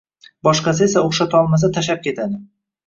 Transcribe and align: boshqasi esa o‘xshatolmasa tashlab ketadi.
boshqasi 0.47 0.83
esa 0.87 1.03
o‘xshatolmasa 1.11 1.71
tashlab 1.79 2.05
ketadi. 2.11 2.43